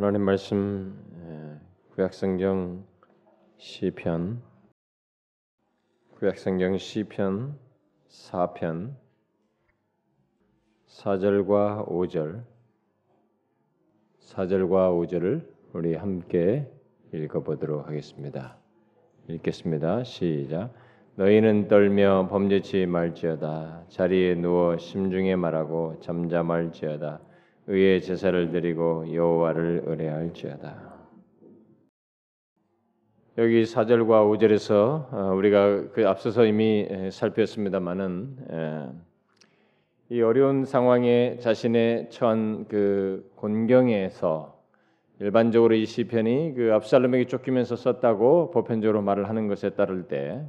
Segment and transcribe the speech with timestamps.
[0.00, 0.96] 하나님 말씀
[1.94, 2.86] 구약성경
[3.58, 4.40] 시편
[6.14, 7.58] 구약성경 시편
[8.08, 8.94] 4편
[10.86, 12.42] 4절과 5절
[14.20, 16.66] 4절과 5절을 우리 함께
[17.12, 18.56] 읽어보도록 하겠습니다.
[19.28, 20.04] 읽겠습니다.
[20.04, 20.72] 시작.
[21.16, 23.84] 너희는 떨며 범죄치 말지어다.
[23.90, 27.20] 자리에 누워 심중에 말하고 잠잠할지어다.
[27.70, 30.90] 의의 제사를 드리고 여호와를 의뢰할지어다.
[33.38, 38.98] 여기 4절과 5절에서 어, 우리가 그 앞서서 이미 살폈습니다만은
[40.10, 44.60] 이 어려운 상황에 자신의 처한 그 곤경에서
[45.20, 50.44] 일반적으로 이 시편이 그 압살롬에게 쫓기면서 썼다고 보편적으로 말을 하는 것에 따를 때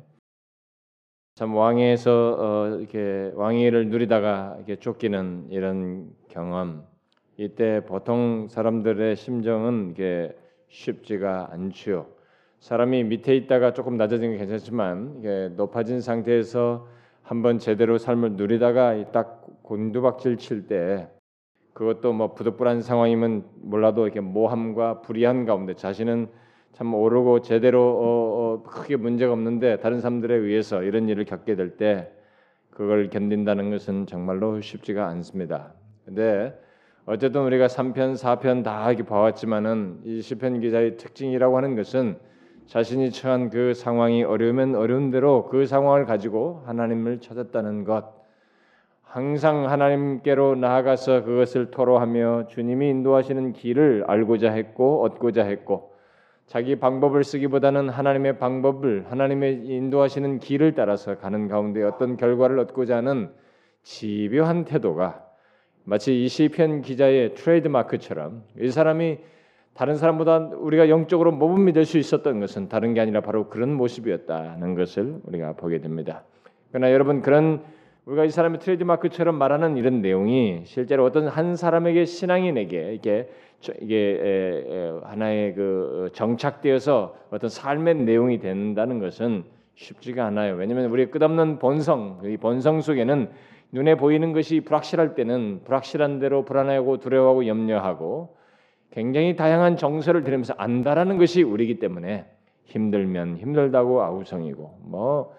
[1.36, 6.86] 참 왕에서 어 이렇게 왕위를 누리다가 이렇게 쫓기는 이런 경험
[7.42, 10.36] 이때 보통 사람들의 심정은 이게
[10.68, 12.06] 쉽지가 않죠.
[12.60, 16.88] 사람이 밑에 있다가 조금 낮아진 게 괜찮지만 이게 높아진 상태에서
[17.24, 21.10] 한번 제대로 삶을 누리다가 딱 곤두박질 칠 때
[21.74, 26.28] 그것도 뭐 부득불한 상황이면 몰라도 이렇게 모함과 불의한 가운데 자신은
[26.74, 31.76] 참 오르고 제대로 어, 어, 크게 문제가 없는데 다른 사람들에 의해서 이런 일을 겪게 될
[31.78, 32.12] 때
[32.70, 35.74] 그걸 견딘다는 것은 정말로 쉽지가 않습니다.
[36.06, 36.54] 근데
[37.08, 42.20] 어쨌든 우리가 3편, 4편 다 이렇게 봐왔지만은 이 시편 기자의 특징이라고 하는 것은
[42.68, 48.22] 자신이 처한 그 상황이 어려우면 어려운 대로 그 상황을 가지고 하나님을 찾았다는 것.
[49.02, 55.92] 항상 하나님께로 나아가서 그것을 토로하며 주님이 인도하시는 길을 알고자 했고 얻고자 했고
[56.46, 63.32] 자기 방법을 쓰기보다는 하나님의 방법을 하나님의 인도하시는 길을 따라서 가는 가운데 어떤 결과를 얻고자 하는
[63.82, 65.31] 집요한 태도가
[65.84, 69.18] 마치 이 시편 기자의 트레이드 마크처럼 이 사람이
[69.74, 75.16] 다른 사람보다 우리가 영적으로 모범이 될수 있었던 것은 다른 게 아니라 바로 그런 모습이었다는 것을
[75.24, 76.24] 우리가 보게 됩니다.
[76.72, 77.62] 그러나 여러분 그런
[78.06, 83.30] 우리가 이 사람의 트레이드 마크처럼 말하는 이런 내용이 실제로 어떤 한 사람에게 신앙이 내게 이게
[83.80, 89.44] 이게 하나의 그 정착되어서 어떤 삶의 내용이 된다는 것은
[89.76, 90.56] 쉽지가 않아요.
[90.56, 93.30] 왜냐하면 우리의 끝없는 본성, 이 본성 속에는
[93.72, 98.36] 눈에 보이는 것이 불확실할 때는 불확실한 대로 불안하고 두려워하고 염려하고
[98.92, 102.30] 굉장히 다양한 정서를 들으면서 안다라는 것이 우리기 때문에
[102.66, 105.34] 힘들면 힘들다고 아우성이고 뭐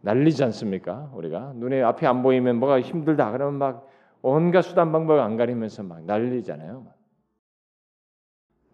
[0.00, 1.10] 난리지 않습니까?
[1.14, 3.88] 우리가 눈에 앞이 안 보이면 뭐가 힘들다 그러면 막
[4.22, 6.86] 온갖 수단 방법을 안 가리면서 막 난리잖아요.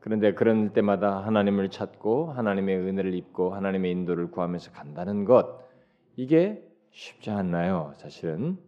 [0.00, 5.61] 그런데 그런 때마다 하나님을 찾고 하나님의 은혜를 입고 하나님의 인도를 구하면서 간다는 것
[6.16, 7.93] 이게 쉽지 않나요?
[7.97, 8.59] 사실은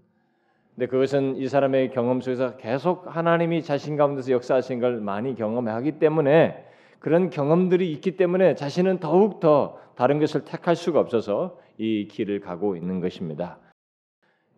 [0.77, 6.67] 근데 그것은 이 사람의 경험 속에서 계속 하나님이 자신 가운데서 역사하신 걸 많이 경험하기 때문에
[6.99, 12.77] 그런 경험들이 있기 때문에 자신은 더욱 더 다른 것을 택할 수가 없어서 이 길을 가고
[12.77, 13.59] 있는 것입니다.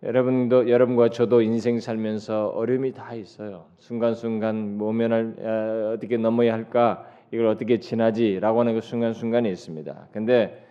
[0.03, 3.67] 여러분도 여러분과 저도 인생 살면서 어려움이 다 있어요.
[3.79, 10.09] 순간순간 모면을 어떻게 넘어야 할까 이걸 어떻게 지나지라고 하는 그 순간순간이 있습니다.
[10.13, 10.67] 근데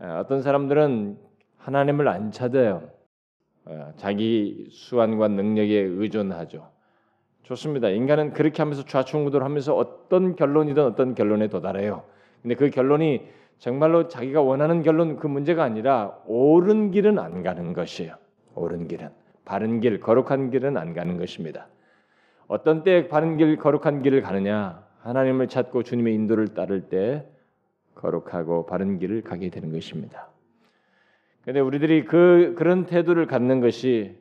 [0.00, 1.18] 어떤 사람들은
[1.58, 2.82] 하나님을 안 찾아요.
[3.64, 6.68] 어, 자기 수완과 능력에 의존하죠.
[7.42, 7.88] 좋습니다.
[7.88, 12.04] 인간은 그렇게 하면서 좌충우돌하면서 어떤 결론이든 어떤 결론에 도달해요.
[12.40, 13.26] 근데 그 결론이
[13.58, 18.16] 정말로 자기가 원하는 결론 그 문제가 아니라 옳은 길은 안 가는 것이에요.
[18.54, 19.10] 옳은 길은
[19.44, 21.68] 바른 길, 거룩한 길은 안 가는 것입니다.
[22.48, 24.84] 어떤 때 바른 길, 거룩한 길을 가느냐?
[25.00, 27.26] 하나님을 찾고 주님의 인도를 따를 때
[27.94, 30.28] 거룩하고 바른 길을 가게 되는 것입니다.
[31.44, 34.16] 근데 우리들이 그 그런 태도를 갖는 것이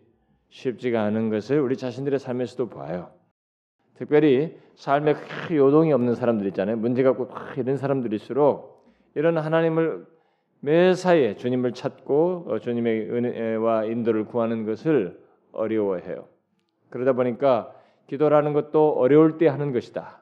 [0.49, 3.11] 쉽지가 않은 것을 우리 자신들의 삶에서도 봐요.
[3.95, 6.77] 특별히 삶에 큰 요동이 없는 사람들 있잖아요.
[6.77, 8.83] 문제가 없고 이런 사람들일수록
[9.13, 10.05] 이런 하나님을
[10.61, 15.19] 매사에 주님을 찾고 어, 주님의 은혜와 인도를 구하는 것을
[15.51, 16.25] 어려워해요.
[16.89, 17.73] 그러다 보니까
[18.07, 20.21] 기도라는 것도 어려울 때 하는 것이다.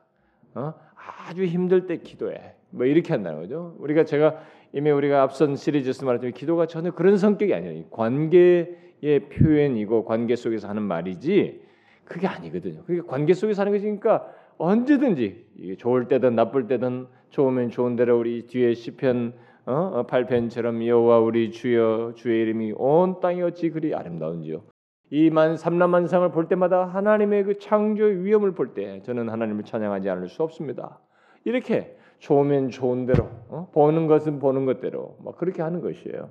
[0.56, 0.74] 어?
[0.96, 2.56] 아주 힘들 때 기도해.
[2.72, 3.76] 뭐 이렇게 한다는 거죠.
[3.80, 4.42] 우리가 제가
[4.74, 7.86] 이미 우리가 앞선 시리즈에서 말했지만 기도가 전혀 그런 성격이 아니에요.
[7.90, 11.62] 관계의 표현이고 관계 속에서 하는 말이지
[12.06, 12.84] 그게 아니거든요.
[12.84, 14.28] 그게 관계 속에서 하는 것이니까
[14.58, 19.34] 언제든지 좋을 때든 나쁠 때든 좋으면 좋은 대로 우리 뒤에 시편
[19.66, 20.06] 어?
[20.08, 24.64] 8편처럼 어, 여호와 우리 주여 주의 이름이 온 땅이 어찌 그리 아름다운지요.
[25.12, 30.44] 이만 삼라만상을 볼 때마다 하나님의 그 창조의 위엄을 볼 때 저는 하나님을 찬양하지 않을 수
[30.44, 31.00] 없습니다.
[31.46, 33.70] 이렇게 좋으면 좋은 대로 어?
[33.74, 36.30] 보는 것은 보는 것대로 막 그렇게 하는 것이에요.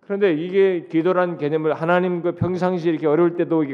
[0.00, 3.64] 그런데 이게 기도란 개념을 하나님 그 평상시 이렇게 어려울 때도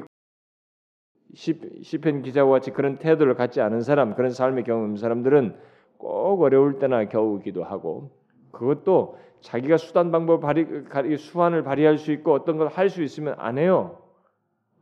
[1.34, 5.56] 시편 기자와 같이 그런 태도를 갖지 않은 사람, 그런 삶의 경험 사람들은
[5.98, 8.10] 꼭 어려울 때나 겨우 기도하고
[8.52, 13.58] 그것도 자기가 수단 방법 발휘 수완을 발휘할 수 있고 어떤 걸 할 수 있으면 안
[13.58, 13.98] 해요.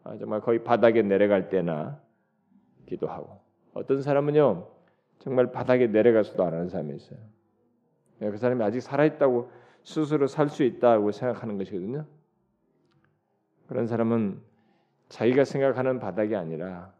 [0.04, 2.00] 아, 정말 거의 바닥에 내려갈 때나
[2.86, 3.40] 기도하고
[3.74, 4.66] 어떤 사람은요
[5.18, 7.18] 정말 바닥에 내려가서도 안 하는 사람이 있어요.
[8.18, 9.50] 그 사람이 아직 살아 있다고
[9.84, 12.04] 스스로 살 수 있다고 생각하는 것이거든요.
[13.68, 14.40] 그런 사람은
[15.08, 16.92] 자기가 생각하는 바닥이 아니라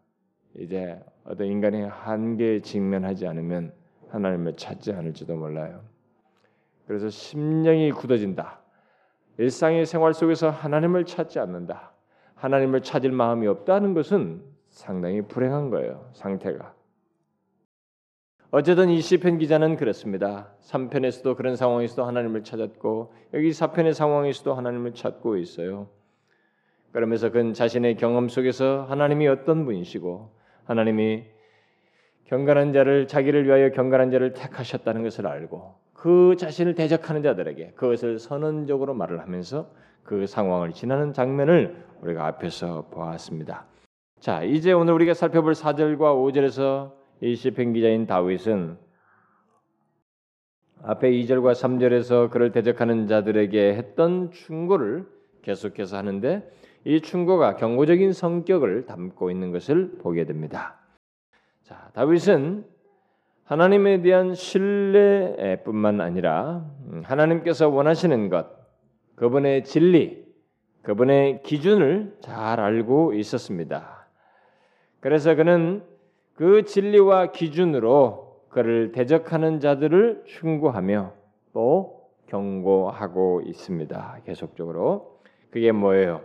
[0.55, 3.73] 이제 어떤 인간의 한계에 직면하지 않으면
[4.09, 5.83] 하나님을 찾지 않을지도 몰라요.
[6.87, 8.61] 그래서 심령이 굳어진다.
[9.37, 11.93] 일상의 생활 속에서 하나님을 찾지 않는다.
[12.35, 16.09] 하나님을 찾을 마음이 없다는 것은 상당히 불행한 거예요.
[16.15, 16.75] 상태가.
[18.51, 20.49] 어쨌든 이 시편 기자는 그렇습니다.
[20.63, 25.91] 3편에서도 그런 상황에서도 하나님을 찾았고 여기 4편의 상황에서도 하나님을 찾고 있어요.
[26.93, 30.31] 그러면서 그는 자신의 경험 속에서 하나님이 어떤 분이시고
[30.65, 31.25] 하나님이
[32.25, 38.95] 경건한 자를 자기를 위하여 경건한 자를 택하셨다는 것을 알고 그 자신을 대적하는 자들에게 그것을 선언적으로
[38.95, 39.71] 말을 하면서
[40.05, 43.67] 그 상황을 지나는 장면을 우리가 앞에서 보았습니다.
[44.21, 48.79] 자, 이제 오늘 우리가 살펴볼 4절과 5절에서 이 시편 기자인 다윗은
[50.83, 55.07] 앞에 2절과 3절에서 그를 대적하는 자들에게 했던 충고를
[55.43, 56.49] 계속해서 하는데
[56.85, 60.79] 이 충고가 경고적인 성격을 담고 있는 것을 보게 됩니다.
[61.65, 62.65] 자, 다윗은
[63.45, 68.47] 하나님에 대한 신뢰뿐만 아니라 음, 하나님께서 원하시는 것,
[69.17, 70.25] 그분의 진리,
[70.83, 74.07] 그분의 기준을 잘 알고 있었습니다.
[75.01, 75.83] 그래서 그는
[76.39, 81.13] 그 진리와 기준으로 그를 대적하는 자들을 충고하며
[81.53, 84.21] 또 경고하고 있습니다.
[84.25, 85.19] 계속적으로
[85.51, 86.23] 그게 뭐예요?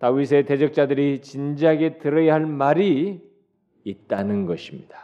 [0.00, 3.26] 다윗의 대적자들이 진지하게 들어야 할 말이
[3.84, 4.98] 있다는 것입니다.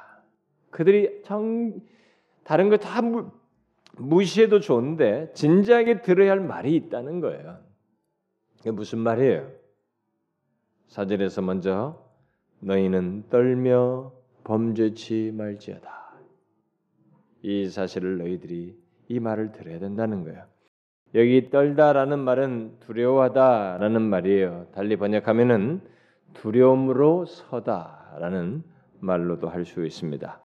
[0.69, 1.81] 그들이 정
[2.44, 3.00] 다른 거 다
[3.97, 7.61] 무시해도 좋은데 진지하게 들어야 할 말이 있다는 거예요.
[8.61, 9.50] 이게 무슨 말이에요?
[10.88, 12.02] 사절에서 먼저
[12.62, 14.12] 너희는 떨며
[14.44, 16.12] 범죄치 말지어다.
[17.43, 18.76] 이 사실을 너희들이
[19.09, 20.44] 이 말을 들어야 된다는 거예요.
[21.14, 24.69] 여기 떨다라는 말은 두려워하다라는 말이에요.
[24.73, 25.81] 달리 번역하면은
[26.35, 28.62] 두려움으로 서다라는
[29.00, 30.43] 말로도 할 수 있습니다.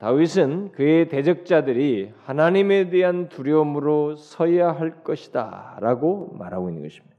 [0.00, 7.14] 다윗은 그의 대적자들이 하나님에 대한 두려움으로 서야 할 것이다라고 말하고 있는 것입니다.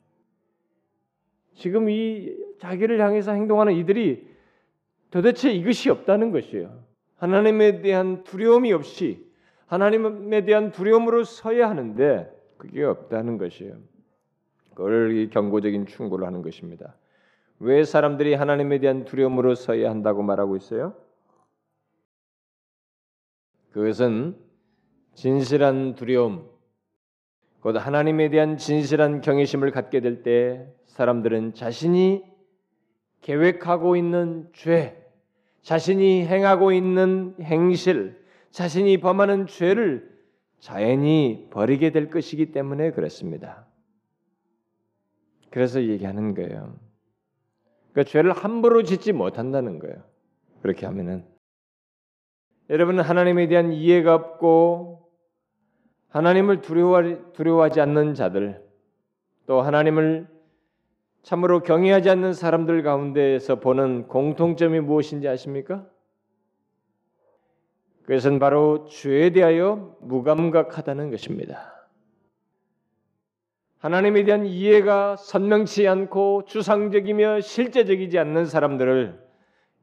[1.53, 4.25] 지금 이 자기를 향해서 행동하는 이들이
[5.11, 6.81] 도대체 이것이 없다는 것이에요.
[7.17, 9.29] 하나님에 대한 두려움이 없이
[9.67, 13.75] 하나님에 대한 두려움으로 서야 하는데 그게 없다는 것이에요.
[14.69, 16.95] 그걸 경고적인 충고를 하는 것입니다.
[17.59, 20.95] 왜 사람들이 하나님에 대한 두려움으로 서야 한다고 말하고 있어요?
[23.71, 24.37] 그것은
[25.15, 26.49] 진실한 두려움,
[27.59, 32.32] 곧 하나님에 대한 진실한 경외심을 갖게 될 때 사람들은 자신이
[33.23, 35.01] 계획하고 있는 죄,
[35.61, 38.21] 자신이 행하고 있는 행실,
[38.51, 40.13] 자신이 범하는 죄를
[40.59, 43.65] 자연히 버리게 될 것이기 때문에 그렇습니다.
[45.49, 46.77] 그래서 얘기하는 거예요.
[47.93, 50.03] 그 죄를 함부로 짓지 못한다는 거예요.
[50.61, 51.25] 그렇게 하면은
[52.69, 55.09] 여러분은 하나님에 대한 이해가 없고
[56.09, 58.63] 하나님을 두려워하지 않는 자들
[59.45, 60.32] 또 하나님을
[61.23, 65.85] 참으로 경외하지 않는 사람들 가운데에서 보는 공통점이 무엇인지 아십니까?
[68.03, 71.87] 그것은 바로 죄에 대하여 무감각하다는 것입니다.
[73.79, 79.23] 하나님에 대한 이해가 선명치 않고 추상적이며 실제적이지 않는 사람들을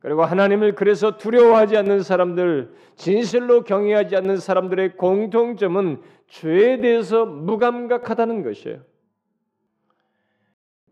[0.01, 8.90] 그리고 하나님을 그래서 두려워하지 않는 사람들, 진실로 경외하지 않는 사람들의 공통점은 죄에 대해서 무감각하다는 것이에요.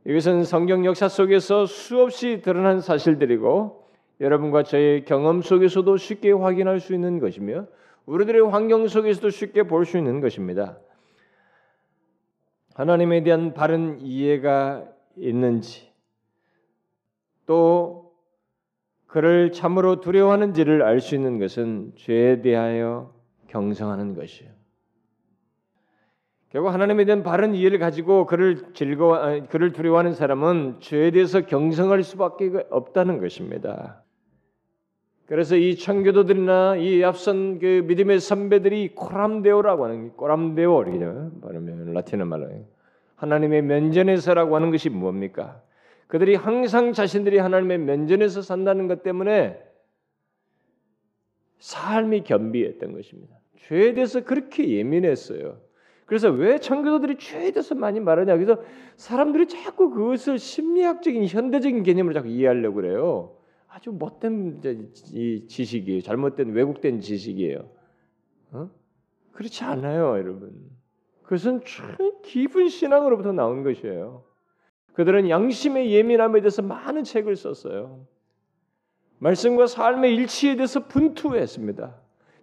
[0.07, 3.89] 이것은 성경 역사 속에서 수없이 드러난 사실들이고
[4.21, 7.67] 여러분과 저의 경험 속에서도 쉽게 확인할 수 있는 것이며
[8.07, 10.79] 우리들의 환경 속에서도 쉽게 볼 수 있는 것입니다.
[12.75, 14.85] 하나님에 대한 바른 이해가
[15.17, 15.93] 있는지
[17.47, 18.13] 또
[19.07, 23.15] 그를 참으로 두려워하는지를 알 수 있는 것은 죄에 대하여
[23.49, 24.58] 경성하는 것이에요.
[26.51, 32.51] 결국 하나님에 대한 바른 이해를 가지고 그를 즐거워 그를 두려워하는 사람은 죄에 대해서 경성할 수밖에
[32.71, 34.03] 없다는 것입니다.
[35.27, 40.99] 그래서 이 청교도들이나 이 앞선 그 믿음의 선배들이 코람데오라고 하는 코람데오 이렇게
[41.43, 42.49] 발음하면 라틴어 말로
[43.17, 45.61] 하나님의 면전에서라고 하는 것이 뭡니까?
[46.07, 49.63] 그들이 항상 자신들이 하나님의 면전에서 산다는 것 때문에
[51.59, 53.37] 삶이 겸비했던 것입니다.
[53.67, 55.68] 죄에 대해서 그렇게 예민했어요.
[56.09, 58.35] 그래서 왜 청교도들이 죄에 대해서 많이 말하냐?
[58.35, 58.63] 그래서
[58.97, 63.37] 사람들이 자꾸 그것을 심리학적인 현대적인 개념으로 자꾸 이해하려고 그래요.
[63.69, 64.63] 아주 못된
[65.49, 66.01] 지식이에요.
[66.01, 67.59] 잘못된 왜곡된 지식이에요.
[68.53, 68.71] 어?
[69.33, 70.55] 그렇지 않아요, 여러분.
[71.25, 74.25] 그것은 참 깊은 신앙으로부터 나온 것이에요.
[74.95, 78.07] 그들은 양심의 예민함에 대해서 많은 책을 썼어요.
[79.19, 81.95] 말씀과 삶의 일치에 대해서 분투했습니다.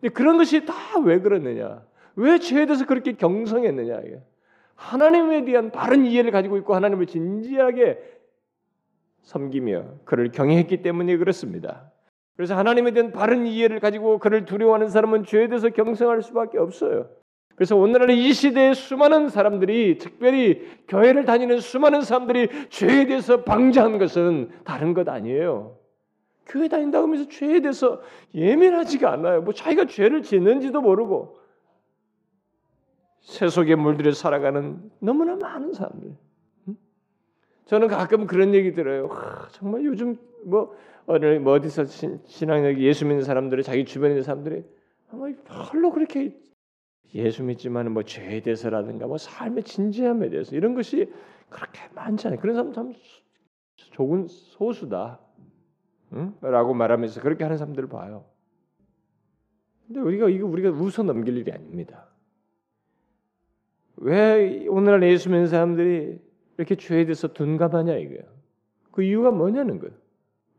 [0.01, 1.83] 근데 그런 것이 다 왜 그러느냐?
[2.15, 4.01] 왜 죄에 대해서 그렇게 경성했느냐?
[4.75, 7.99] 하나님에 대한 바른 이해를 가지고 있고 하나님을 진지하게
[9.23, 11.91] 섬기며 그를 경외했기 때문에 그렇습니다.
[12.35, 17.07] 그래서 하나님에 대한 바른 이해를 가지고 그를 두려워하는 사람은 죄에 대해서 경성할 수밖에 없어요.
[17.55, 24.49] 그래서 오늘날 이 시대에 수많은 사람들이 특별히 교회를 다니는 수많은 사람들이 죄에 대해서 방지한 것은
[24.65, 25.77] 다른 것 아니에요.
[26.47, 28.01] 교회 다닌다고 하면서 죄에 대해서
[28.35, 29.41] 예민하지가 않아요.
[29.41, 31.39] 뭐 자기가 죄를 짓는지도 모르고
[33.25, 36.15] 세속에 물들여 살아가는 너무나 많은 사람들.
[37.65, 39.07] 저는 가끔 그런 얘기 들어요.
[39.07, 40.15] 와, 정말 요즘
[40.45, 40.75] 뭐
[41.07, 44.63] 어느 뭐 어디서 신앙력 예수 믿는 사람들이 자기 주변에 있는 사람들이
[45.09, 46.37] 정말 별로 그렇게
[47.15, 51.11] 예수 믿지만은 뭐 죄에 대해서라든가 뭐 삶의 진지함에 대해서 이런 것이
[51.49, 52.39] 그렇게 많지 않아요.
[52.39, 52.93] 그런 사람 참
[53.75, 55.19] 조금 소수다.
[56.13, 56.35] 응?
[56.41, 58.25] 라고 말하면서 그렇게 하는 사람들을 봐요.
[59.87, 62.07] 근데 우리가 이거 우리가 웃어 넘길 일이 아닙니다.
[63.97, 66.19] 왜 오늘날 예수 믿는 사람들이
[66.57, 68.23] 이렇게 죄에 대해서 둔감하냐 이거예요.
[68.91, 69.93] 그 이유가 뭐냐는 거예요.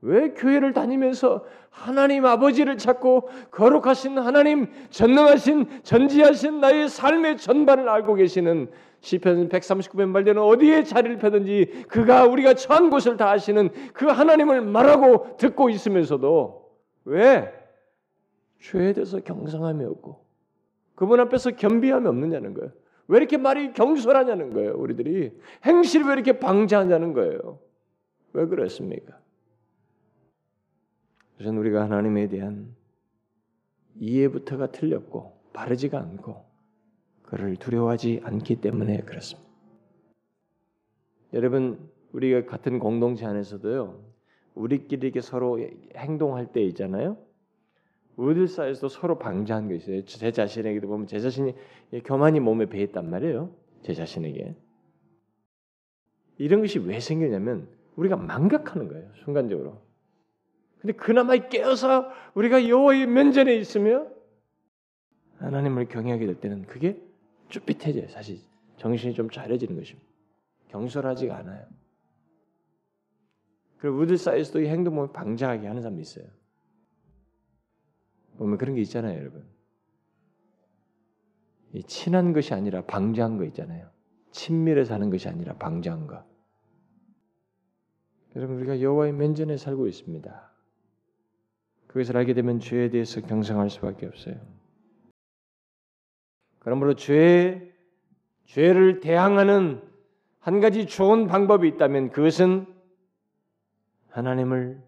[0.03, 8.71] 왜 교회를 다니면서 하나님 아버지를 찾고 거룩하신 하나님 전능하신 전지하신 나의 삶의 전반을 알고 계시는
[9.01, 15.37] 시편 139편 말대로 어디에 자리를 펴든지 그가 우리가 처한 곳을 다 아시는 그 하나님을 말하고
[15.39, 16.71] 듣고 있으면서도
[17.05, 17.53] 왜
[18.61, 20.25] 죄에 대해서 경성함이 없고
[20.95, 22.71] 그분 앞에서 겸비함이 없느냐는 거예요.
[23.09, 24.75] 왜 이렇게 말이 경솔하냐는 거예요.
[24.75, 25.33] 우리들이
[25.65, 27.61] 행실을 왜 이렇게 방지하냐는 거예요.
[28.33, 29.19] 왜 그렇습니까?
[31.41, 32.75] 우선 우리가 하나님에 대한
[33.99, 36.45] 이해부터가 틀렸고 바르지가 않고
[37.23, 39.49] 그를 두려워하지 않기 때문에 그렇습니다.
[41.33, 44.03] 여러분 우리가 같은 공동체 안에서도요.
[44.55, 45.61] 우리끼리 이렇게 서로
[45.95, 47.19] 행동할 때 있잖아요.
[48.17, 50.05] 우리들 사이에서도 서로 방지한 게 있어요.
[50.05, 51.55] 제 자신에게도 보면 제 자신이
[52.05, 53.55] 교만이 몸에 배했단 말이에요.
[53.83, 54.57] 제 자신에게.
[56.39, 59.11] 이런 것이 왜 생기냐면 우리가 망각하는 거예요.
[59.25, 59.81] 순간적으로.
[60.81, 64.07] 근데 그나마 깨어서 우리가 여호와의 면전에 있으며
[65.39, 67.01] 하나님을 경외하게 될 때는 그게
[67.49, 68.09] 쭈삣해져요.
[68.09, 68.39] 사실
[68.77, 70.07] 정신이 좀 차려지는 것입니다.
[70.69, 71.67] 경솔하지가 않아요.
[73.79, 76.27] 그리고 우리들 사이에서도 이 행동 보면 방장하게 하는 사람도 있어요.
[78.37, 79.45] 보면 그런 게 있잖아요, 여러분.
[81.73, 83.91] 이 친한 것이 아니라 방장한 거 있잖아요.
[84.31, 86.25] 친밀해 사는 것이 아니라 방장한 거.
[88.37, 90.53] 여러분 우리가 여호와의 면전에 살고 있습니다.
[91.87, 94.37] 그것을 알게 되면 죄에 대해서 경성할 수밖에 없어요.
[96.59, 97.73] 그러므로 죄
[98.45, 99.83] 죄를 대항하는
[100.39, 102.67] 한 가지 좋은 방법이 있다면 그것은
[104.09, 104.83] 하나님을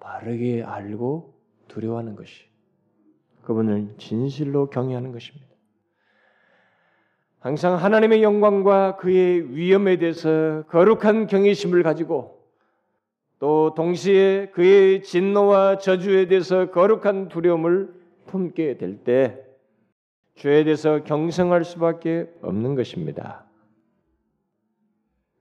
[0.00, 1.33] 바르게 알고
[1.68, 2.44] 두려워하는 것이
[3.42, 5.46] 그분을 진실로 경외하는 것입니다.
[7.40, 12.42] 항상 하나님의 영광과 그의 위엄에 대해서 거룩한 경외심을 가지고
[13.38, 17.92] 또 동시에 그의 진노와 저주에 대해서 거룩한 두려움을
[18.26, 19.44] 품게 될 때
[20.36, 23.44] 죄에 대해서 경성할 수밖에 없는 것입니다.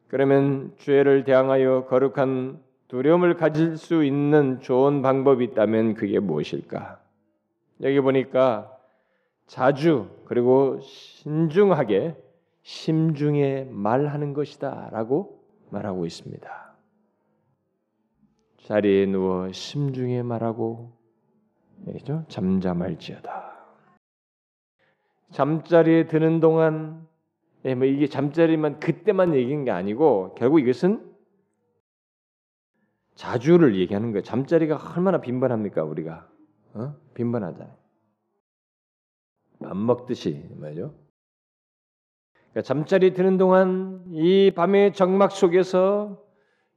[0.08, 2.62] 그러면 죄를 대항하여 거룩한
[2.94, 7.02] 두려움을 가질 수 있는 좋은 방법이 있다면 그게 무엇일까?
[7.82, 8.72] 여기 보니까
[9.48, 12.16] 자주 그리고 신중하게
[12.62, 16.76] 심중에 말하는 것이다라고 말하고 있습니다.
[18.64, 20.92] 자리에 누워 심중에 말하고
[21.88, 22.26] 그죠?
[22.28, 23.54] 잠잠할지어다.
[25.32, 27.08] 잠자리에 드는 동안
[27.66, 31.13] 예, 뭐 이게 잠자리만 그때만 얘기한 게 아니고 결국 이것은
[33.16, 34.24] 자주를 얘기하는 거예요.
[34.24, 36.28] 잠자리가 얼마나 빈번합니까 우리가?
[36.74, 36.96] 어?
[37.14, 37.74] 빈번하잖아요.
[39.64, 40.94] 밥 먹듯이 말이죠.
[42.52, 46.22] 그러니까 잠자리 드는 동안 이 밤의 정막 속에서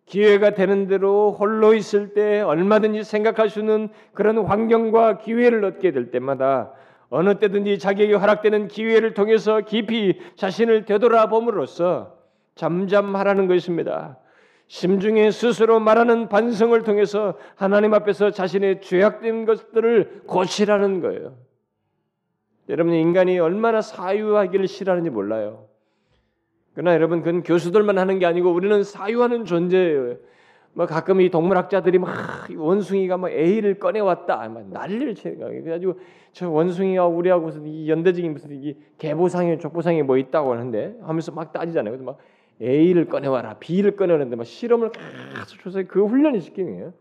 [0.07, 6.11] 기회가 되는 대로 홀로 있을 때 얼마든지 생각할 수 있는 그런 환경과 기회를 얻게 될
[6.11, 6.73] 때마다
[7.09, 12.17] 어느 때든지 자기에게 허락되는 기회를 통해서 깊이 자신을 되돌아봄으로써
[12.55, 14.19] 잠잠하라는 것입니다.
[14.69, 21.37] 심중에 스스로 말하는 반성을 통해서 하나님 앞에서 자신의 죄악된 것들을 고치라는 거예요.
[22.69, 25.69] 여러분 인간이 얼마나 사유하기를 싫어하는지 몰라요.
[26.75, 30.17] 그러나 여러분 그건 교수들만 하는 게 아니고 우리는 사유하는 존재예요.
[30.75, 35.63] 뭐 가끔 이 동물학자들이 막 원숭이가 뭐 A를 꺼내왔다, 막 난리를 치는 거예요.
[35.63, 35.99] 그래가지고
[36.33, 41.51] 저 원숭이가 우리하고 무슨 이 연대적인 무슨 이 개보상이 족보상이 뭐 있다고 하는데 하면서 막
[41.51, 41.93] 따지잖아요.
[41.93, 42.19] 그래서 막
[42.61, 46.93] A를 꺼내와라, B를 꺼내오는데 막 실험을 계속 조사해 그 훈련을 시키는 거예요.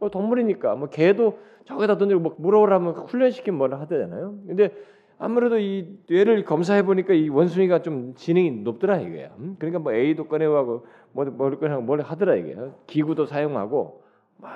[0.00, 4.38] 어, 동물이니까 뭐 개도 저기다 던지고 막 물어오라면 훈련시키면 뭐라 하잖아요.
[4.46, 4.70] 근데
[5.18, 9.30] 아무래도 이 뇌를 검사해 보니까 이 원숭이가 좀 지능이 높더라 이거야.
[9.38, 9.56] 음?
[9.58, 12.56] 그러니까 뭐 A도 꺼내와고 뭐뭘 꺼내고 뭘 하더라 이게.
[12.86, 14.02] 기구도 사용하고
[14.38, 14.52] 막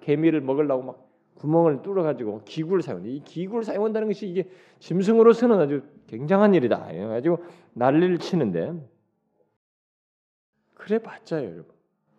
[0.00, 1.06] 개미를 먹으려고 막
[1.36, 3.08] 구멍을 뚫어 가지고 기구를 사용해.
[3.08, 6.88] 이 기구를 사용한다는 것이 이게 짐승으로서는 아주 굉장한 일이다.
[7.08, 7.38] 가지고
[7.74, 8.72] 난리를 치는데
[10.80, 11.66] 그래 봤자요, 여러분.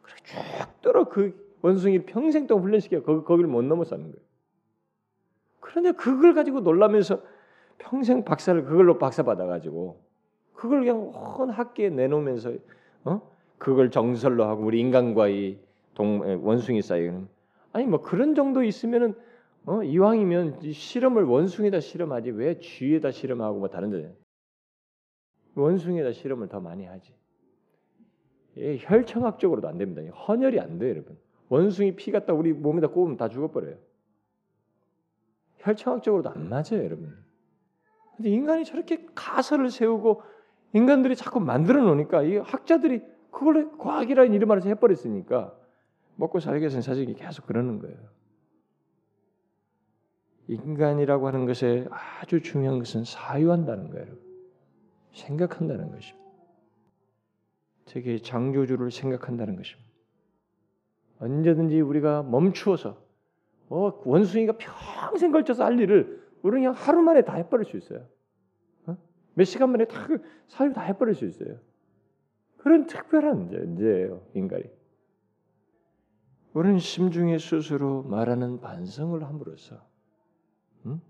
[0.03, 4.25] 그래 쭉 들어 그 원숭이 평생 동안 훈련시켜 거기 거기를 못 넘어서는 거예요.
[5.59, 7.21] 그런데 그걸 가지고 놀라면서
[7.79, 9.99] 평생 박사를 그걸로 박사 받아가지고
[10.53, 12.53] 그걸 그냥 온 학계에 내놓으면서
[13.05, 13.21] 어
[13.57, 15.59] 그걸 정설로 하고 우리 인간과의
[15.95, 17.27] 동 원숭이 사이는
[17.73, 19.15] 아니 뭐 그런 정도 있으면은
[19.65, 24.15] 어 이왕이면 실험을 원숭이다 실험하지 왜 쥐에다 실험하고 뭐 다른 데
[25.55, 27.20] 원숭이에다 실험을 더 많이 하지.
[28.57, 30.01] 예, 혈청학적으로도 안 됩니다.
[30.15, 31.17] 헌혈이 안 돼요, 여러분.
[31.49, 33.77] 원숭이 피 갖다 우리 몸에다 꼽으면 다 죽어버려요.
[35.57, 37.15] 혈청학적으로도 안 맞아요, 여러분.
[38.15, 40.21] 근데 인간이 저렇게 가설을 세우고
[40.73, 45.57] 인간들이 자꾸 만들어 놓으니까 이 학자들이 그걸 과학이라는 이름 아래서 해버렸으니까
[46.15, 47.97] 먹고 살기 위해서는 사실 계속 그러는 거예요.
[50.47, 54.07] 인간이라고 하는 것에 아주 중요한 것은 사유한다는 거예요.
[55.13, 56.20] 생각한다는 것입니다.
[57.91, 59.91] 되게 장조주를 생각한다는 것입니다.
[61.19, 62.97] 언제든지 우리가 멈추어서
[63.69, 68.07] 어, 원숭이가 평생 걸쳐서 할 일을 우리는 그냥 하루 만에 다 해버릴 수 있어요.
[68.85, 68.97] 어?
[69.33, 71.59] 몇 시간 만에 다그 사유 다 해버릴 수 있어요.
[72.57, 74.63] 그런 특별한 존재예요, 인간이.
[76.53, 79.81] 우리는 심중에 스스로 말하는 반성을 함으로써,
[80.85, 81.01] 음?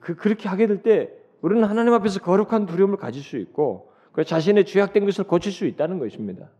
[0.00, 4.64] 그, 그렇게 하게 될 때, 우리는 하나님 앞에서 거룩한 두려움을 가질 수 있고, 그 자신의
[4.64, 6.50] 죄악된 것을 고칠 수 있다는 것입니다.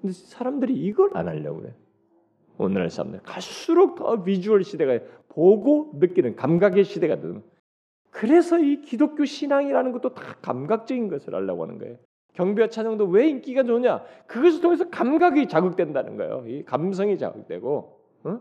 [0.00, 1.74] 근데 사람들이 이걸 안 하려고 그래.
[2.56, 7.42] 오늘날 사람들 갈수록 더 비주얼 시대가 보고 느끼는 감각의 시대가 되는.
[8.10, 11.96] 그래서 이 기독교 신앙이라는 것도 다 감각적인 것을 하려고 하는 거예요.
[12.34, 14.04] 경배와 찬양도 왜 인기가 좋냐?
[14.26, 16.44] 그것을 통해서 감각이 자극된다는 거예요.
[16.46, 18.40] 이 감성이 자극되고, 어?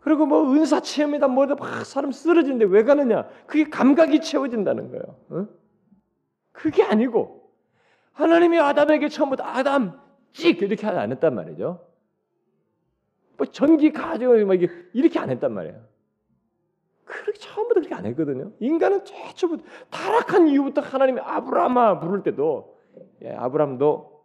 [0.00, 3.28] 그리고 뭐 은사 체험이다 뭐다 막 사람 쓰러지는데 왜 가느냐?
[3.46, 5.04] 그게 감각이 채워진다는 거예요.
[5.28, 5.48] 어?
[6.52, 7.50] 그게 아니고
[8.12, 10.00] 하나님이 아담에게 처음부터 아담
[10.32, 11.86] 찍 이렇게 안 했단 말이죠.
[13.36, 14.58] 뭐 전기 가지고 막
[14.92, 15.82] 이렇게 안 했단 말이에요.
[17.04, 18.52] 그렇게 처음부터 그렇게 안 했거든요.
[18.60, 22.78] 인간은 최초부터 타락한 이후부터 하나님이 아브라함아 부를 때도
[23.22, 24.24] 예, 아브라함도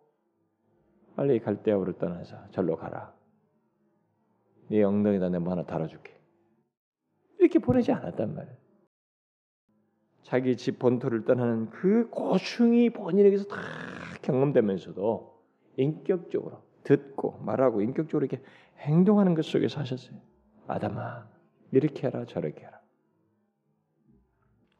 [1.15, 3.13] 빨리 갈대아우를 떠나서 절로 가라.
[4.69, 6.13] 네 엉덩이다 내뭐 하나 달아줄게.
[7.39, 8.64] 이렇게 보내지 않았단 말이에요.
[10.25, 13.57] 자기 집 본토를 떠나는 그 고충이 본인에게서 다
[14.23, 15.39] 경험되면서도
[15.77, 18.43] 인격적으로 듣고 말하고 인격적으로 이렇게
[18.79, 20.17] 행동하는 것 속에서 하셨어요.
[20.65, 21.27] 아담아,
[21.71, 22.81] 이렇게 해라, 저렇게 해라.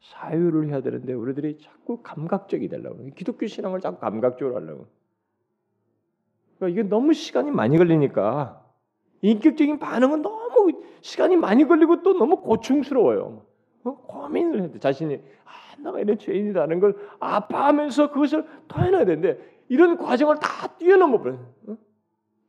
[0.02, 4.88] 사유를 해야 되는데 우리들이 자꾸 감각적이 되려고 기독교 신앙을 자꾸 감각적으로 하려고.
[6.58, 8.66] 그러니까 이게 너무 시간이 많이 걸리니까
[9.22, 13.46] 인격적인 반응은 너무 시간이 많이 걸리고 또 너무 고충스러워요.
[13.86, 13.96] 어?
[13.96, 20.68] 고민을 해도 자신이 아, 내가 이런 죄인이라는 걸 아파하면서 그것을 토해내야 되는데 이런 과정을 다
[20.78, 21.54] 뛰어넘어 버려요.
[21.68, 21.78] 어?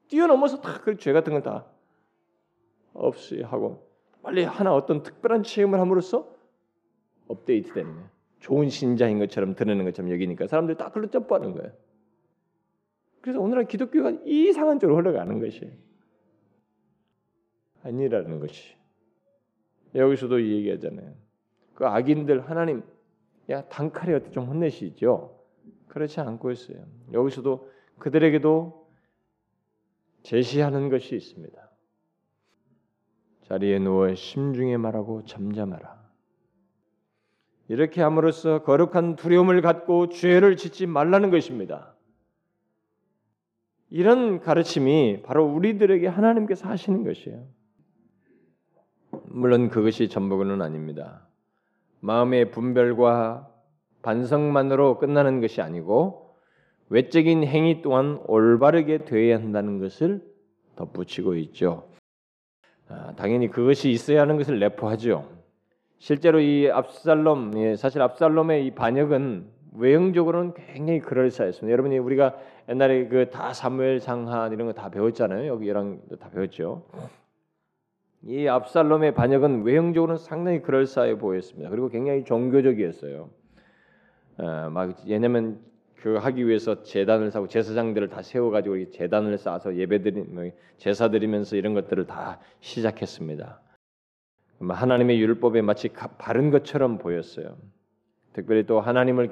[0.09, 1.67] 뛰어넘어서 다 그 죄 같은 건 다
[2.95, 3.87] 없이 하고
[4.23, 6.35] 빨리 하나 어떤 특별한 체험을 함으로써
[7.29, 8.09] 업데이트 되는 거예요.
[8.41, 11.73] 좋은 신자인 것처럼 드러내는 것처럼 여기니까 사람들이 딱 그걸로 점프하는 거예요.
[13.21, 15.71] 그래서 오늘날 기독교가 이상한 쪽으로 흘러가는 것이
[17.83, 18.75] 아니라는 것이
[19.95, 21.13] 여기서도 얘기하잖아요.
[21.77, 22.83] 그 악인들 하나님
[23.51, 25.39] 야 단칼에 어떻게 좀 혼내시죠?
[25.89, 26.79] 그렇지 않고 있어요.
[27.13, 28.89] 여기서도 그들에게도
[30.23, 31.71] 제시하는 것이 있습니다.
[33.43, 36.05] 자리에 누워 심중에 말하고 잠잠하라.
[37.69, 41.95] 이렇게 함으로써 거룩한 두려움을 갖고 죄를 짓지 말라는 것입니다.
[43.91, 47.47] 이런 가르침이 바로 우리들에게 하나님께서 하시는 것이에요.
[49.25, 51.26] 물론 그것이 전부는 아닙니다.
[52.01, 53.49] 마음의 분별과
[54.03, 56.37] 반성만으로 끝나는 것이 아니고
[56.89, 60.23] 외적인 행위 또한 올바르게 되어야 한다는 것을
[60.77, 61.89] 덧붙이고 있죠.
[62.89, 65.29] 아, 당연히 그것이 있어야 하는 것을 내포하죠.
[65.99, 71.73] 실제로 이 압살롬, 예, 사실 압살롬의 이 반역은 외형적으로는 굉장히 그럴싸했습니다.
[71.73, 72.37] 여러분이 우리가
[72.69, 75.49] 옛날에 그 다 사무엘 상하 이런 거 다 배웠잖아요.
[75.49, 76.85] 여기 이랑 다 배웠죠.
[78.23, 81.71] 이 압살롬의 반역은 외형적으로는 상당히 그럴싸해 보였습니다.
[81.71, 83.31] 그리고 굉장히 종교적이었어요.
[84.39, 85.61] 어, 막 왜냐면
[85.95, 91.75] 그 하기 위해서 재단을 사고 제사장들을 다 세워가지고 재단을 쌓아서 예배드리 뭐 제사 드리면서 이런
[91.75, 93.61] 것들을 다 시작했습니다.
[94.61, 97.57] 하나님의 율법에 마치 바른 것처럼 보였어요.
[98.33, 99.31] 특별히 또 하나님을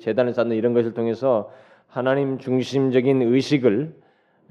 [0.00, 1.52] 재단을 쌓는 이런 것을 통해서
[1.86, 3.94] 하나님 중심적인 의식을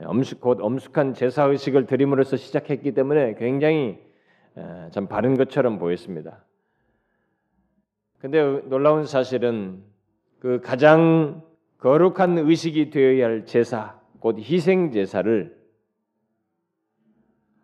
[0.03, 3.99] 엄숙 곧 엄숙한 제사 의식을 드림으로써 시작했기 때문에 굉장히
[4.91, 6.43] 참 바른 것처럼 보였습니다.
[8.19, 9.83] 근데 놀라운 사실은
[10.39, 11.43] 그 가장
[11.79, 15.55] 거룩한 의식이 되어야 할 제사, 곧 희생 제사를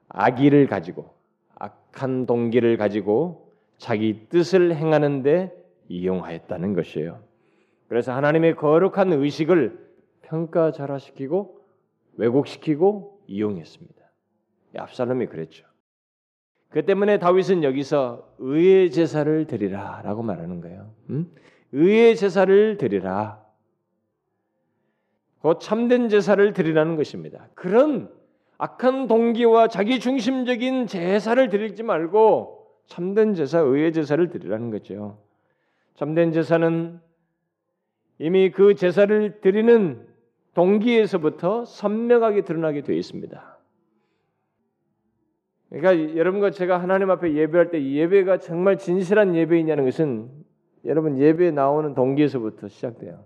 [0.09, 1.13] 악의를 가지고
[1.55, 5.51] 악한 동기를 가지고 자기 뜻을 행하는데
[5.89, 7.23] 이용하였다는 것이에요.
[7.87, 9.79] 그래서 하나님의 거룩한 의식을
[10.21, 11.62] 평가절하시키고
[12.17, 14.03] 왜곡시키고 이용했습니다.
[14.77, 15.65] 압살롬이 그랬죠.
[16.69, 20.93] 그 때문에 다윗은 여기서 의의 제사를 드리라라고 말하는 거예요.
[21.09, 21.31] 음?
[21.71, 23.43] 의의 제사를 드리라.
[25.39, 27.49] 곧 참된 제사를 드리라는 것입니다.
[27.53, 28.09] 그런
[28.57, 35.21] 악한 동기와 자기 중심적인 제사를 드리지 말고 참된 제사, 의의 제사를 드리라는 거죠.
[35.95, 36.99] 참된 제사는
[38.19, 40.07] 이미 그 제사를 드리는
[40.53, 43.57] 동기에서부터 선명하게 드러나게 되어 있습니다.
[45.69, 50.29] 그러니까 여러분과 제가 하나님 앞에 예배할 때 예배가 정말 진실한 예배이냐는 것은
[50.85, 53.25] 여러분 예배에 나오는 동기에서부터 시작돼요.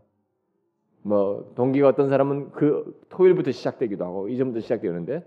[1.02, 5.24] 뭐 동기가 어떤 사람은 그 토요일부터 시작되기도 하고 이전부터 시작되는데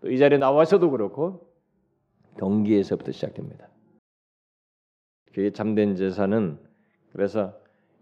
[0.00, 1.46] 또 이 자리에 나와서도 그렇고
[2.38, 3.68] 동기에서부터 시작됩니다.
[5.26, 6.58] 그게 잠든 제사는
[7.12, 7.54] 그래서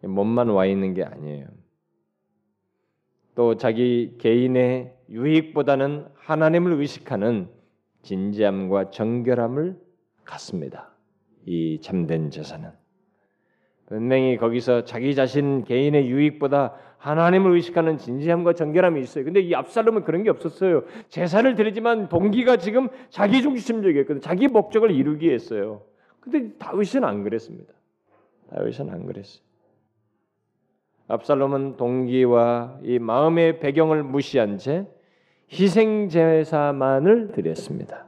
[0.02, 1.46] 몸만 와 있는 게 아니에요.
[3.38, 7.48] 또 자기 개인의 유익보다는 하나님을 의식하는
[8.02, 9.78] 진지함과 정결함을
[10.24, 10.90] 갖습니다.
[11.46, 12.68] 이 참된 제사는
[13.86, 19.24] 분명히 거기서 자기 자신 개인의 유익보다 하나님을 의식하는 진지함과 정결함이 있어요.
[19.24, 20.82] 근데 이 압살롬은 그런 게 없었어요.
[21.08, 24.20] 제사를 드리지만 동기가 지금 자기 중심적이었거든.
[24.20, 25.82] 자기 목적을 이루기 위해서요.
[26.18, 27.72] 근데 다윗은 안 그랬습니다.
[28.50, 29.47] 다윗은 안 그랬어요.
[31.08, 34.86] 압살롬은 동기와 이 마음의 배경을 무시한 채
[35.50, 38.06] 희생 제사만을 드렸습니다.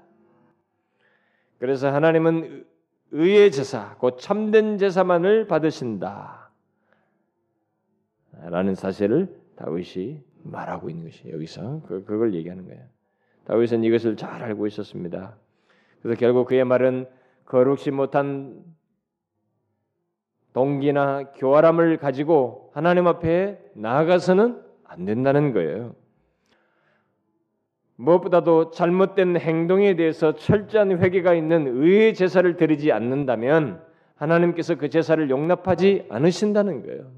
[1.58, 2.66] 그래서 하나님은
[3.12, 6.50] 의의 제사, 곧 참된 제사만을 받으신다.
[8.42, 12.82] 라는 사실을 다윗이 말하고 있는 것이 여기서 그, 그걸 얘기하는 거예요.
[13.44, 15.36] 다윗은 이것을 잘 알고 있었습니다.
[16.02, 17.06] 그래서 결국 그의 말은
[17.44, 18.62] 거룩지 못한
[20.52, 25.94] 동기나 교활함을 가지고 하나님 앞에 나아가서는 안 된다는 거예요.
[27.96, 33.84] 무엇보다도 잘못된 행동에 대해서 철저한 회개가 있는 의의 제사를 드리지 않는다면
[34.14, 37.12] 하나님께서 그 제사를 용납하지 않으신다는 거예요.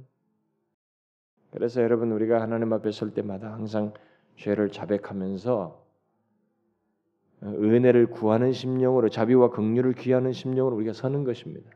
[1.50, 3.92] 그래서 여러분 우리가 하나님 앞에 설 때마다 항상
[4.36, 5.82] 죄를 자백하면서
[7.44, 11.70] 은혜를 구하는 심령으로 자비와 긍휼을 귀하는 심령으로 우리가 서는 것입니다.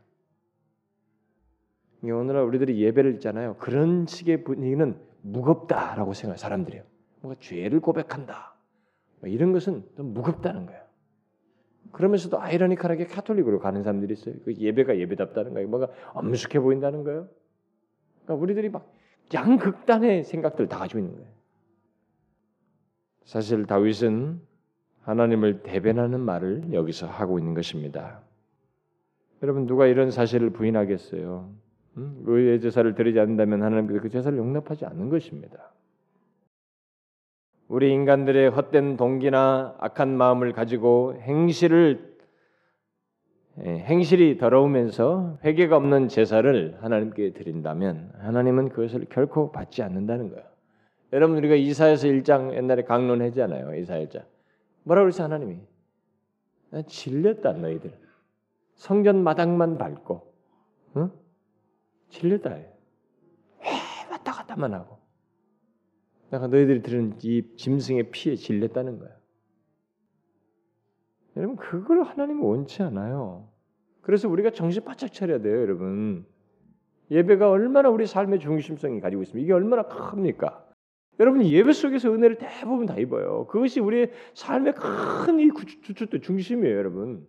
[2.03, 3.55] 오늘날 우리들이 예배를 있잖아요.
[3.57, 6.83] 그런 식의 분위기는 무겁다라고 생각해 사람들이요.
[7.21, 8.55] 뭔가 죄를 고백한다.
[9.19, 10.81] 뭐 이런 것은 좀 무겁다는 거예요.
[11.91, 14.35] 그러면서도 아이러니컬하게 카톨릭으로 가는 사람들이 있어요.
[14.45, 15.67] 그 예배가 예배답다는 거예요.
[15.67, 17.27] 뭔가 엄숙해 보인다는 거예요.
[18.23, 18.91] 그러니까 우리들이 막
[19.33, 21.29] 양극단의 생각들을 다 가지고 있는 거예요.
[23.25, 24.41] 사실 다윗은
[25.01, 28.21] 하나님을 대변하는 말을 여기서 하고 있는 것입니다.
[29.41, 31.53] 여러분 누가 이런 사실을 부인하겠어요?
[31.97, 32.23] 음?
[32.25, 35.71] 의의 제사를 드리지 않는다면 하나님께서 그 제사를 용납하지 않는 것입니다.
[37.67, 42.17] 우리 인간들의 헛된 동기나 악한 마음을 가지고 행실을
[43.59, 50.45] 예, 행실이 더러우면서 회개가 없는 제사를 하나님께 드린다면 하나님은 그것을 결코 받지 않는다는 거예요.
[51.11, 53.75] 여러분 우리가 이사에서 1장 옛날에 강론했잖아요.
[53.75, 54.23] 이사 1장.
[54.83, 55.59] 뭐라고 그랬어 하나님이?
[56.85, 57.91] 질렸다 너희들.
[58.75, 60.31] 성전 마당만 밟고
[60.97, 61.11] 응?
[63.61, 64.99] 왜 왔다 갔다만 하고
[66.31, 69.11] 내가 너희들이 들은 이 짐승의 피에 질렸다는 거야.
[71.37, 73.49] 여러분 그걸 하나님은 원치 않아요.
[74.01, 76.25] 그래서 우리가 정신 바짝 차려야 돼요, 여러분.
[77.11, 79.43] 예배가 얼마나 우리 삶의 중심성이 가지고 있습니까?
[79.43, 80.65] 이게 얼마나 큽니까?
[81.19, 83.47] 여러분 예배 속에서 은혜를 대부분 다 입어요.
[83.47, 85.51] 그것이 우리의 삶의 큰이
[85.83, 87.25] 주축도 중심이에요, 여러분.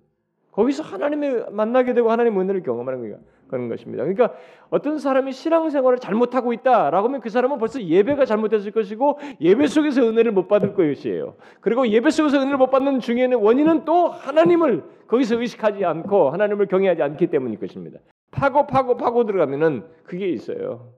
[0.52, 3.20] 거기서 하나님을 만나게 되고 하나님의 은혜를 경험하는 거예요.
[3.48, 4.04] 그런 것입니다.
[4.04, 4.34] 그러니까
[4.70, 10.32] 어떤 사람이 신앙생활을 잘못하고 있다라고 하면 그 사람은 벌써 예배가 잘못됐을 것이고 예배 속에서 은혜를
[10.32, 11.36] 못 받을 것이에요.
[11.60, 17.02] 그리고 예배 속에서 은혜를 못 받는 중에는 원인은 또 하나님을 거기서 의식하지 않고 하나님을 경외하지
[17.02, 17.98] 않기 때문일 것입니다.
[18.30, 20.92] 파고 파고 파고 들어가면은 그게 있어요.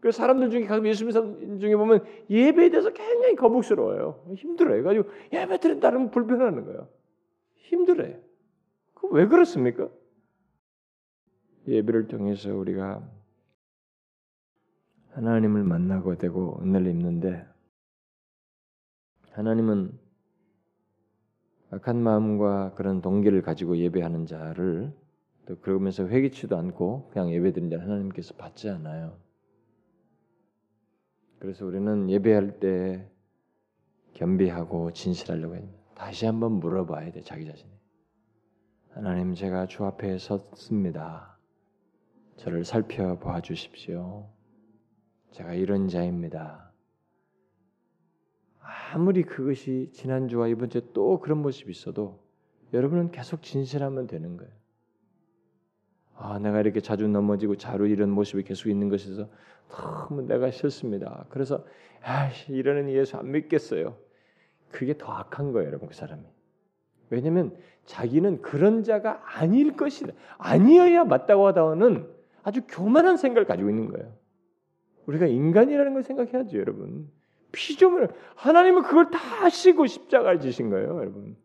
[0.00, 4.22] 그 사람들 중에 가끔 예수 믿는 중에 보면 예배에 대해서 굉장히 거북스러워요.
[4.36, 4.82] 힘들어요.
[4.84, 6.88] 가지고 예배 드린다는 불편하는 거예요.
[7.56, 8.14] 힘들어요.
[8.94, 9.88] 그 왜 그렇습니까?
[11.66, 13.08] 예배를 통해서 우리가
[15.10, 17.46] 하나님을 만나고 되고 은혜를 입는데
[19.30, 19.98] 하나님은
[21.70, 24.92] 악한 마음과 그런 동기를 가지고 예배하는 자를
[25.46, 29.18] 또 그러면서 회개치도 않고 그냥 예배드린 자 하나님께서 받지 않아요.
[31.38, 33.10] 그래서 우리는 예배할 때
[34.14, 35.68] 겸비하고 진실하려고 해요.
[35.94, 37.70] 다시 한번 물어봐야 돼 자기 자신이.
[38.90, 41.33] 하나님 제가 주 앞에 섰습니다.
[42.36, 44.28] 저를 살펴봐 주십시오.
[45.30, 46.72] 제가 이런 자입니다.
[48.92, 52.22] 아무리 그것이 지난주와 이번 주에 또 그런 모습이 있어도
[52.72, 54.52] 여러분은 계속 진실하면 되는 거예요.
[56.16, 59.28] 아, 내가 이렇게 자주 넘어지고 자루 이런 모습이 계속 있는 것에서
[59.68, 61.26] 너무 내가 싫습니다.
[61.28, 61.64] 그래서
[62.02, 63.96] 아, 이러는 예수 안 믿겠어요.
[64.70, 66.22] 그게 더 악한 거예요, 여러분 그 사람이.
[67.10, 70.12] 왜냐하면 자기는 그런 자가 아닐 것이다.
[70.38, 72.13] 아니어야 맞다고 하다는
[72.44, 74.14] 아주 교만한 생각을 가지고 있는 거예요.
[75.06, 77.10] 우리가 인간이라는 걸 생각해야죠, 여러분.
[77.52, 81.36] 피조물 하나님은 그걸 다 하시고 십자가를 지신 거예요, 여러분.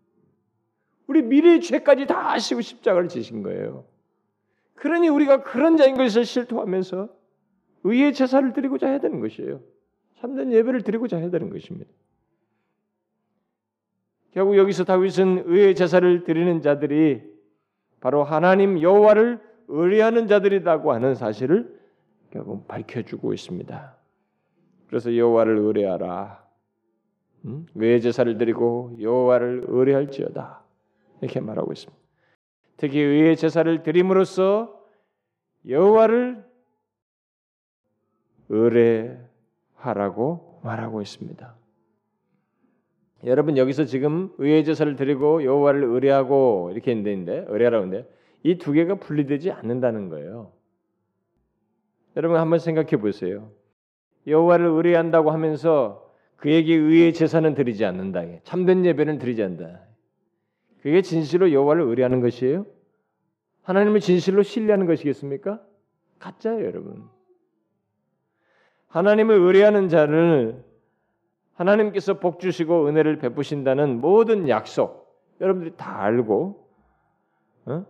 [1.07, 3.85] 우리 미래의 죄까지 다 하시고 십자가를 지신 거예요.
[4.75, 7.09] 그러니 우리가 그런 자인 것을 실토하면서
[7.83, 9.61] 의의 제사를 드리고자 해야 되는 것이에요.
[10.19, 11.89] 참된 예배를 드리고자 해야 되는 것입니다.
[14.31, 17.23] 결국 여기서 다윗은 의의 제사를 드리는 자들이
[17.99, 21.79] 바로 하나님 여호와를 의뢰하는 자들이라고 하는 사실을
[22.31, 23.95] 결국 밝혀주고 있습니다.
[24.87, 26.43] 그래서 여호와를 의뢰하라.
[27.45, 27.65] 음?
[27.75, 30.63] 외의 제사를 드리고 여호와를 의뢰할지어다.
[31.21, 31.97] 이렇게 말하고 있습니다.
[32.77, 34.75] 특히 의의 제사를 드림으로써
[35.67, 36.43] 여호와를
[39.77, 41.55] 의뢰하라고 말하고 있습니다.
[43.25, 48.95] 여러분 여기서 지금 의의 제사를 드리고 여호와를 의뢰하고 이렇게 있는데 의뢰하라고 하는데 이 두 개가
[48.95, 50.51] 분리되지 않는다는 거예요.
[52.15, 53.51] 여러분 한번 생각해 보세요.
[54.27, 58.23] 여호와를 의뢰한다고 하면서 그에게 의의 제사는 드리지 않는다.
[58.43, 59.81] 참된 예배는 드리지 않는다.
[60.81, 62.65] 그게 진실로 여호와를 의뢰하는 것이에요?
[63.63, 65.61] 하나님을 진실로 신뢰하는 것이겠습니까?
[66.19, 67.09] 가짜예요, 여러분.
[68.87, 70.63] 하나님을 의뢰하는 자를
[71.53, 76.67] 하나님께서 복 주시고 은혜를 베푸신다는 모든 약속 여러분들이 다 알고
[77.65, 77.85] 어?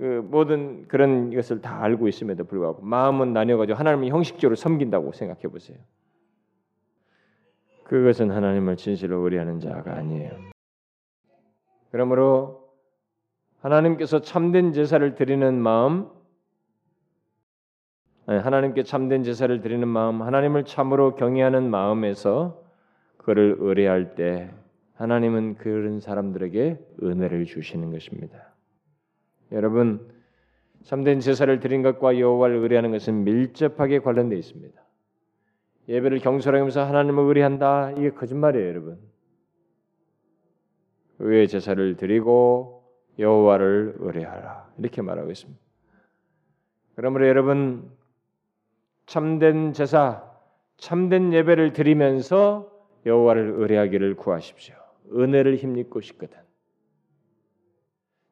[0.00, 5.76] 그 모든 그런 것을 다 알고 있음에도 불구하고 마음은 나뉘어가지고 하나님을 형식적으로 섬긴다고 생각해 보세요.
[7.84, 10.30] 그것은 하나님을 진실로 의뢰하는 자가 아니에요.
[11.90, 12.70] 그러므로
[13.58, 16.08] 하나님께서 참된 제사를 드리는 마음,
[18.24, 22.64] 하나님께 참된 제사를 드리는 마음, 하나님을 참으로 경외하는 마음에서
[23.18, 24.50] 그를 의뢰할 때
[24.94, 28.49] 하나님은 그런 사람들에게 은혜를 주시는 것입니다.
[29.52, 30.08] 여러분,
[30.82, 34.80] 참된 제사를 드린 것과 여호와를 의뢰하는 것은 밀접하게 관련되어 있습니다.
[35.88, 38.98] 예배를 경솔하면서 하나님을 의뢰한다 이게 거짓말이에요, 여러분.
[41.18, 42.82] 의의 제사를 드리고
[43.18, 45.60] 여호와를 의뢰하라 이렇게 말하고 있습니다.
[46.96, 47.90] 그러므로 여러분
[49.06, 50.24] 참된 제사,
[50.78, 52.70] 참된 예배를 드리면서
[53.04, 54.74] 여호와를 의뢰하기를 구하십시오.
[55.12, 56.38] 은혜를 힘입고 싶거든.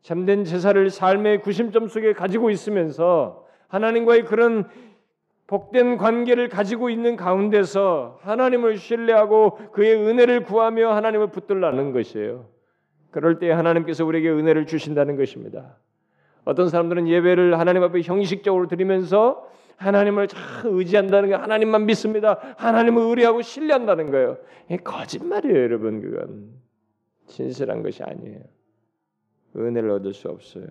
[0.02, 4.68] 참된 제사를 삶의 구심점 속에 가지고 있으면서 하나님과의 그런
[5.46, 12.46] 복된 관계를 가지고 있는 가운데서 하나님을 신뢰하고 그의 은혜를 구하며 하나님을 붙들라는 것이에요.
[13.10, 15.78] 그럴 때 하나님께서 우리에게 은혜를 주신다는 것입니다.
[16.44, 22.38] 어떤 사람들은 예배를 하나님 앞에 형식적으로 드리면서 하나님을 잘 의지한다는 거 하나님만 믿습니다.
[22.58, 24.38] 하나님을 의뢰하고 신뢰한다는 거예요.
[24.84, 26.02] 거짓말이에요, 여러분.
[26.02, 26.50] 그건
[27.26, 28.40] 진실한 것이 아니에요.
[29.58, 30.66] 은혜를 얻을 수 없어요.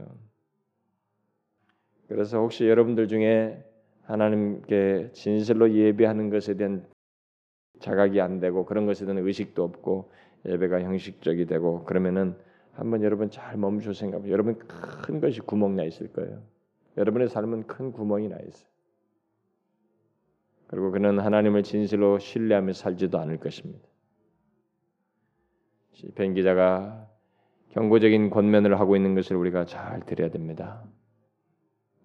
[2.07, 3.63] 그래서 혹시 여러분들 중에
[4.03, 6.85] 하나님께 진실로 예배하는 것에 대한
[7.79, 10.11] 자각이 안 되고 그런 것에 대한 의식도 없고
[10.45, 12.35] 예배가 형식적이 되고 그러면은
[12.71, 14.29] 한번 여러분 잘 멈춰 생각해.
[14.29, 16.41] 여러분 큰 것이 구멍 나 있을 거예요.
[16.95, 18.69] 여러분의 삶은 큰 구멍이 나 있어요.
[20.67, 23.87] 그리고 그는 하나님을 진실로 신뢰하며 살지도 않을 것입니다.
[25.93, 27.09] 시편 기자가
[27.71, 30.83] 경고적인 권면을 하고 있는 것을 우리가 잘 들어야 됩니다.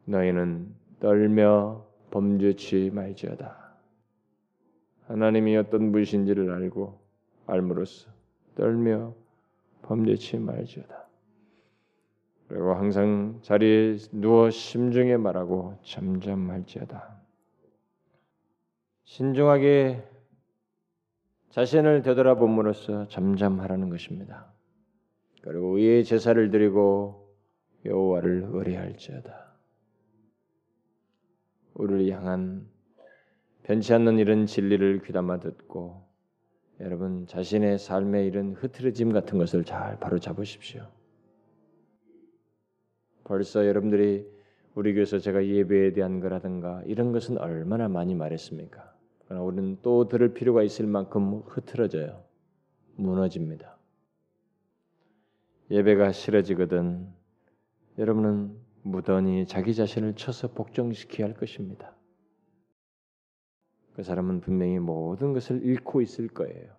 [0.04, 3.62] 너희는 떨며 범죄치 말지어다.
[5.06, 7.00] 하나님이 어떤 분신지를 알고
[7.46, 8.10] 알므로써
[8.54, 9.14] 떨며
[9.82, 11.06] 범죄치 말지어다.
[12.48, 17.16] 그리고 항상 자리에 누워 심중에 말하고 잠잠할지어다.
[19.04, 20.02] 신중하게
[21.50, 24.52] 자신을 되돌아봄으로써 잠잠하라는 것입니다.
[25.42, 27.28] 그리고 의의 제사를 드리고
[27.84, 29.52] 여호와를 의뢰할지어다.
[31.74, 32.68] 우리를 향한
[33.64, 36.02] 변치 않는 이런 진리를 귀담아 듣고
[36.80, 40.86] 여러분 자신의 삶의 이런 흐트러짐 같은 것을 잘 바로 잡으십시오.
[43.24, 44.26] 벌써 여러분들이
[44.74, 48.94] 우리 교회에서 제가 예배에 대한 거라든가 이런 것은 얼마나 많이 말했습니까?
[49.24, 52.24] 그러나 우리는 또 들을 필요가 있을 만큼 흐트러져요.
[52.96, 53.81] 무너집니다.
[55.70, 57.08] 예배가 싫어지거든
[57.98, 61.96] 여러분은 무던히 자기 자신을 쳐서 복종시켜야 할 것입니다.
[63.94, 66.72] 그 사람은 분명히 모든 것을 잃고 있을 거예요.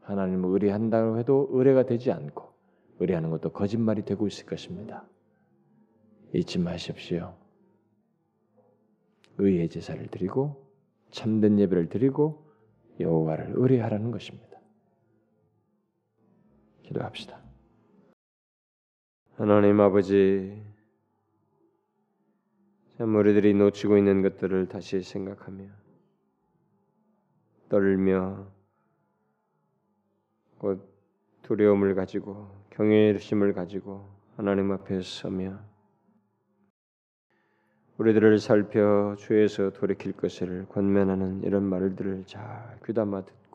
[0.00, 2.54] 하나님을 의뢰한다고 해도 의뢰가 되지 않고
[3.00, 5.06] 의뢰하는 것도 거짓말이 되고 있을 것입니다.
[6.32, 7.36] 잊지 마십시오.
[9.38, 10.64] 의의 제사를 드리고
[11.10, 12.46] 참된 예배를 드리고
[13.00, 14.45] 여호와를 의뢰하라는 것입니다.
[16.86, 17.38] 기도합시다.
[19.36, 20.62] 하나님 아버지,
[22.96, 25.68] 참 우리들이 놓치고 있는 것들을 다시 생각하며
[27.68, 28.46] 떨며
[30.58, 30.88] 곧
[31.42, 35.58] 두려움을 가지고 경외심을 가지고 하나님 앞에 서며
[37.98, 43.45] 우리들을 살펴 죄에서 돌이킬 것을 권면하는 이런 말들을 잘 귀담아 듣고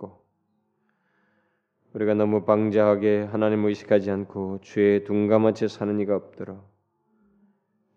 [1.93, 6.63] 우리가 너무 방자하게 하나님 의식하지 않고 죄에 둔감한 채 사는 이가 없도록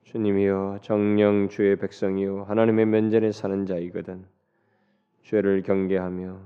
[0.03, 4.25] 주님이여 정령 주의 백성이요 하나님의 면전에 사는 자이거든
[5.23, 6.41] 죄를 경계하며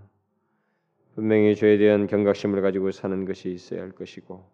[1.14, 4.44] 분명히 죄에 대한 경각심을 가지고 사는 것이 있어야 할 것이고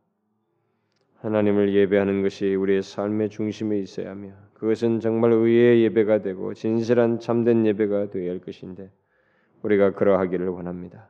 [1.16, 7.66] 하나님을 예배하는 것이 우리의 삶의 중심에 있어야 하며 그것은 정말 의의 예배가 되고 진실한 참된
[7.66, 8.90] 예배가 되어야 할 것인데
[9.62, 11.08] 우리가 그러하기를 원합니다.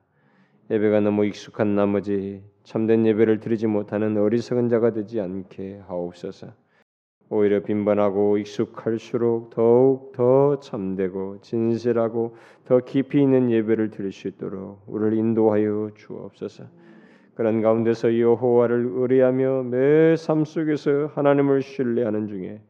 [0.70, 6.48] 예배가 너무 익숙한 나머지 참된 예배를 드리지 못하는 어리석은 자가 되지 않게 하옵소서.
[7.30, 15.18] 오히려 빈번하고 익숙할수록 더욱 더 참되고 진실하고 더 깊이 있는 예배를 드릴 수 있도록 우리를
[15.18, 16.64] 인도하여 주옵소서.
[17.34, 22.60] 그런 가운데서 여호와를 의뢰하며 매 삶 속에서 하나님을 신뢰하는 중에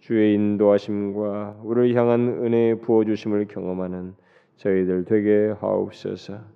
[0.00, 4.14] 주의 인도하심과 우리를 향한 은혜 부어 주심을 경험하는
[4.56, 6.55] 저희들 되게 하옵소서.